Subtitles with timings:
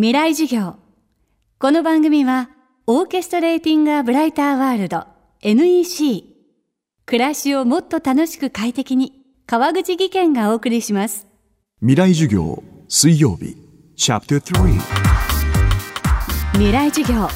[0.00, 0.76] 未来授業。
[1.58, 2.50] この番組は
[2.86, 5.06] オーケストレーティング・ア・ブライター・ワールド
[5.42, 6.22] NEC
[7.04, 11.26] 暮らしをもっと楽しく快適に川口義賢がお送りします。
[11.80, 13.56] 未来授業水曜日。
[13.96, 14.78] チャプター3
[16.52, 17.28] 未来授業。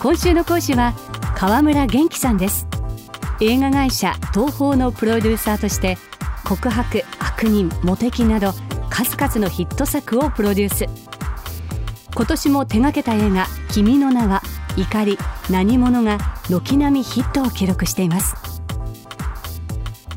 [0.00, 0.94] 今週の講師は
[1.36, 2.66] 川村元気さんです。
[3.42, 5.98] 映画会社東宝のプロデューサーとして
[6.46, 8.54] 告白悪人モテキなど
[8.88, 11.05] 数々のヒット作をプロデュース
[12.16, 14.42] 今年も手掛けた映画「君の名は」
[14.78, 15.18] 「怒り」
[15.50, 16.16] 「何者」が
[16.48, 18.34] 軒並みヒットを記録しています。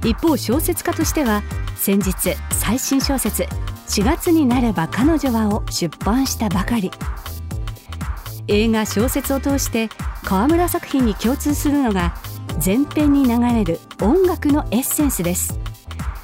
[0.06, 1.44] 一方小説家としては
[1.76, 3.44] 先日最新小説
[3.90, 6.90] 「4月になれば彼女は」を出版したばかり。
[8.48, 9.90] 映画小説を通して
[10.24, 12.16] 川村作品に共通するのが
[12.66, 15.60] 前編に流れる音楽のエッセンスです。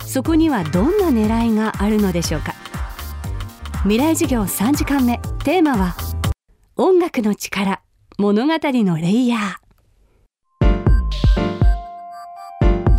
[0.06, 2.56] そこにはどんな狙いがあるのでしょうか。
[3.84, 5.20] 未来授業3時間目。
[5.46, 5.96] テーマは
[6.76, 7.84] 音楽の力
[8.18, 9.42] 物語のレイヤー。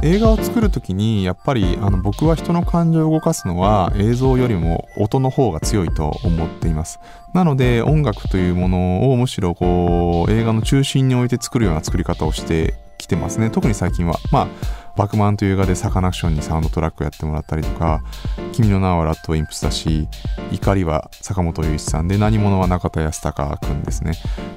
[0.04, 7.00] 映画を作る時にやっぱりあの僕は人の感情を動かすのは映像よりも音の方が強いと思っています。
[7.34, 13.50] なので音楽というものをむしろこう映画の中心に置いて作るような作り方をしてきてますね。
[13.50, 14.20] 特に最近は。
[14.30, 18.02] まあバクマンという映画でサカナクションにサウンドトラックやってもらったりとか
[18.52, 20.08] 「君の名はラッドウィンプス」だし
[20.50, 24.12] 「怒り」は坂本龍一さんで「何者」は中田康隆君ですね。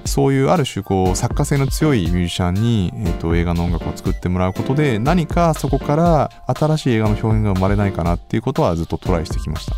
[0.05, 9.75] そういうある種こう作家性の強いミュージシャンに、えーと、映画の音楽を作ってもらうことで何かそこから新しい映画の表現が生まれないかなっていうことはずっとトライしてきました。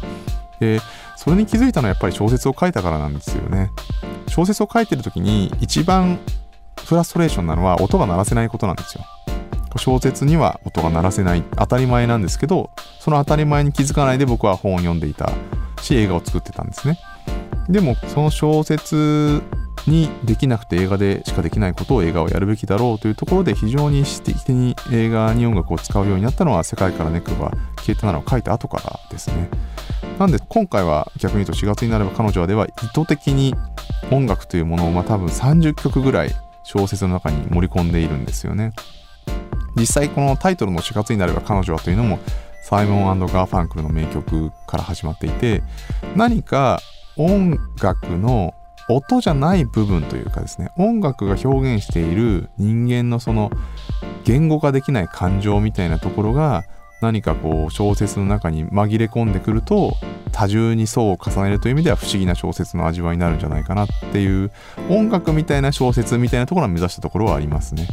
[0.60, 0.80] で
[1.18, 3.72] それに気づいたのはやっぱり小説を書いたからなんですよね。
[4.28, 6.20] 小説を書いてる時に一番
[6.86, 9.04] フラストレーションなのは音が鳴らせないことなんですよ。
[9.80, 11.44] 小説には音が鳴らせない。
[11.58, 15.32] 当たり前なんですけどその当たり前に気づかないで僕は本を読んでいた
[15.82, 17.00] し映画を作ってたんですね。
[17.70, 19.42] でもその小説
[19.88, 29.50] にできなくて映画でしかできないことを映画をやるべきだろうというところで非常に意識的に映画に音楽を使うようになったのは世界からネクが消えたならを書いた後からですね。
[30.20, 33.56] なんで今回は逆に言うと4月になれば彼女はでは意図的に
[34.12, 36.32] 音楽というものをまあ多分30曲ぐらい
[36.64, 38.74] 小説の中に盛り込んでいるんですよね。
[39.76, 42.20] 実際このタイトルの4月になれば彼女はというのも
[42.64, 45.64] サイモンガーファンクルの名曲から始まっていて
[46.16, 46.80] 何か
[47.18, 48.54] 音楽の
[48.90, 53.52] 音じゃない部分というかですね音楽が表現している人間のその
[54.24, 56.64] 言語化できない感情みたいなところが
[57.02, 59.98] 何かこう小説の中に紛れ込んでくると
[60.32, 64.52] 多重に層を重ねるという意味では不思議な小説の味わいになるんじゃないかなっていう
[64.90, 67.88] 音楽みたいな小説みたいなところを目指したところはありますね。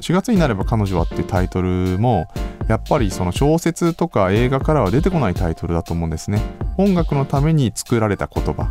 [0.00, 2.26] 4月になれば彼女はっていうタイトルも
[2.68, 6.40] やっぱりその小説とか映画からは出てこないタイトルだと思うんですね。
[6.78, 8.68] 音楽のために作られた言葉。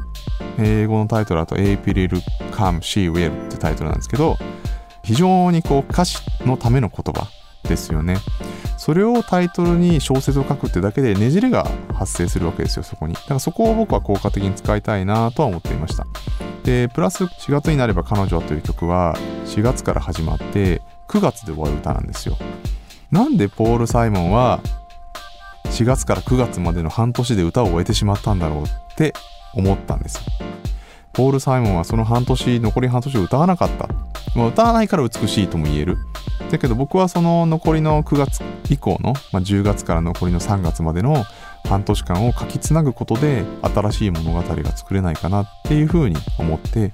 [0.58, 4.38] 英語のタイトルだと April Come She Will ってタイトルなんですけど
[5.04, 7.28] 非常にこう歌詞のための言葉
[7.64, 8.18] ですよね。
[8.78, 13.14] それをタイトルに小説を書くってだけでねじれが発生するわけですよそこに。
[13.14, 16.08] だからそこを僕は効果的に使いたいなとは思っていました。
[16.64, 19.16] でプラス4月になれば彼女はという曲は
[19.46, 22.38] 4月から始まって9月で終わる歌なんですよ。
[23.12, 24.62] なんでポール・サイモンは
[25.66, 28.66] 4月から9月までの半年で歌を終えてしまったんだろうっ
[28.96, 29.14] て
[29.54, 30.22] 思ったんです。
[31.14, 33.88] ポール・サイモンはその半年残り半年を歌わなかった。
[34.36, 35.98] まあ、歌わないから美しいとも言える。
[36.52, 41.26] だけど僕はその残りの9月以降の、まあ、10月から残りの3月までの
[41.66, 46.92] 半年間を書きつなぐことで新しい物語が作れないかなっていうふうに思って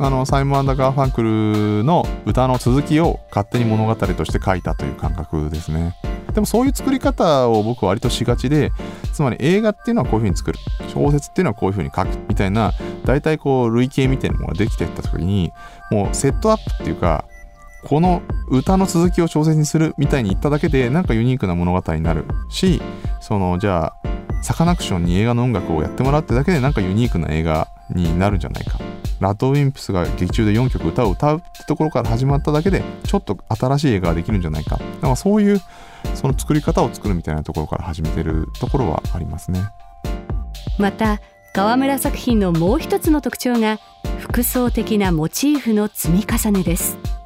[0.00, 5.96] あのサイモンガーファンクルの歌の続きを勝手に物語として書いたという感覚ですね。
[6.32, 8.70] でもそういう作り方を僕は割としがちで
[9.12, 10.58] つまり映画っていうのはこういうふうに作る。
[10.86, 12.08] 小説っていうのはこういうふうに書く。
[12.28, 12.72] みたいな
[13.04, 15.50] 大体こう類型みたいなものができていった時に
[15.90, 17.24] もうセットアップっていうか
[17.84, 22.82] この歌の続きを小説にするみたいに言っただけでなんかユニークな物語になるし
[23.20, 24.08] そのじゃあ
[24.42, 28.78] サカナクションに映画の音楽をやってもらってだけでなんかユニークな映画になるんじゃないか。
[29.20, 34.78] ラッドウィンプスが劇中で4曲歌を歌うってところから始まっただけでちょっと新しい映画ができるんじゃないか。
[35.00, 35.60] だかそういう
[36.14, 39.60] その作り方を作るみたいなところから始めてるところはありますね。
[40.78, 41.20] また
[41.52, 43.78] 川村作品のもう一つの特徴が
[44.20, 47.17] 複層的なモチーフの積み重ねです。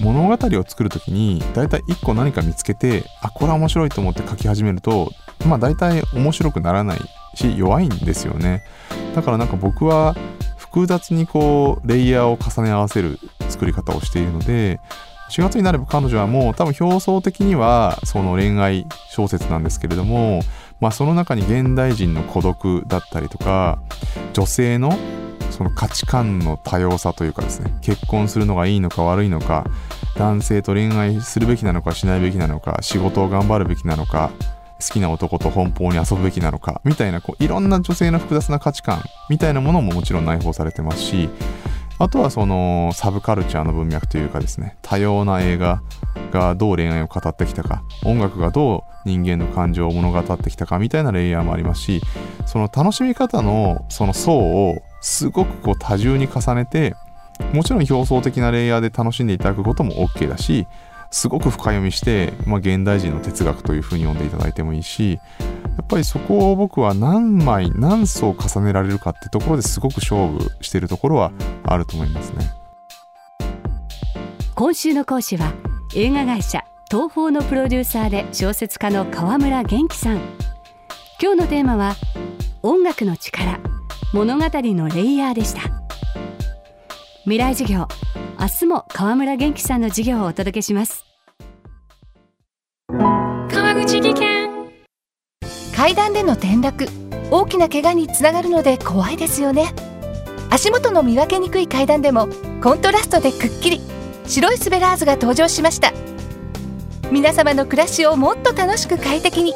[0.00, 5.10] 物語を作る時に大体1個何か見つけてあこれは面白いと思って書き始めると
[5.46, 6.98] まあ大体面白くならない
[7.34, 8.62] し弱いんですよね。
[9.14, 10.14] だからなんか僕は
[10.56, 13.18] 複雑にこうレイヤーを重ね合わせる
[13.48, 14.80] 作り方をしているので
[15.30, 20.40] 4月になれば彼女はもう多分表層的にはその恋愛小説なんですけれども
[20.80, 23.78] まあ、その中に現代人の孤独だったりとか
[24.34, 24.90] 女性の
[25.54, 29.64] その価値観の多様さというかですね結婚するのがいいのか悪いのか
[30.16, 34.32] 男性と恋愛するべきなのかしないべきなのか仕事を頑張るべきなのか
[34.80, 41.30] 好きな男と奔放に遊ぶべきなのかみたいなこういろんな女性の複雑な価値観みたいなものももちろん内包されてますし
[42.00, 45.82] あとはそのサブカルチャーの文脈というかですね多様な映画
[46.32, 52.00] がどう恋愛を語ってきたか音楽がどう人間の感情を物語ってきたかみたいなレイヤーもありますし
[52.46, 56.96] その楽しみ方のその層をすごくこう多重に重ねて
[57.52, 60.66] もちろん表層的なレイヤーで楽しんでいただくことも OK だし
[61.10, 65.20] すごく深読みして、まあ、現代人の哲学というふうに読んでいただいてもいいし
[65.76, 71.32] やっぱりそこを僕は何枚何層重ねられるかってところですごく勝負しているところは
[71.64, 72.50] あると思いますね。
[74.54, 75.52] 今週の講師は
[75.94, 80.20] 映画会社東宝のプロデューサーで小説家の河村元気さん。
[81.20, 81.94] 今日のテーマは
[82.62, 83.73] 音楽の力。
[84.14, 85.62] 物語のレイヤーでした。
[87.24, 87.88] 未来授業
[88.38, 91.04] 明日も河村元気さんの授業をお届けします。
[92.88, 94.70] 川口技研。
[95.74, 96.86] 階段での転落
[97.32, 99.74] 大きな怪我につながるので怖いですよね。
[100.48, 102.28] 足元の見分けにくい階段でも
[102.62, 103.80] コントラストでくっきり
[104.28, 105.92] 白いスベラーズが登場しました。
[107.10, 109.54] 皆様の暮らしをもっと楽しく快適に。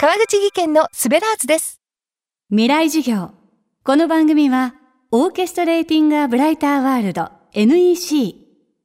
[0.00, 1.80] 川口技研のスベラーズです。
[2.50, 3.43] 未来授業
[3.86, 4.76] この番組は、
[5.10, 8.34] オーケストレーティング・ア・ブライター・ワールド NEC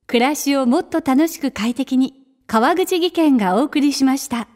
[0.07, 2.15] 暮らしをもっと楽しく快適に
[2.47, 4.49] 川口技研がお送りしました。